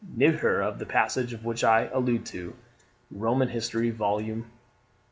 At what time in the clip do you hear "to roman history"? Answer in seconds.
2.25-3.91